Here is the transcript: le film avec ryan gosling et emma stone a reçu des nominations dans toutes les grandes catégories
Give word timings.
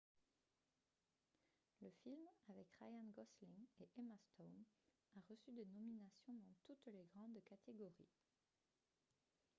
le 1.83 1.91
film 2.03 2.27
avec 2.49 2.65
ryan 2.79 3.05
gosling 3.15 3.67
et 3.79 3.87
emma 3.99 4.15
stone 4.17 4.65
a 5.15 5.19
reçu 5.29 5.51
des 5.51 5.63
nominations 5.67 6.33
dans 6.33 6.55
toutes 6.65 6.87
les 6.87 7.05
grandes 7.13 7.39
catégories 7.47 8.09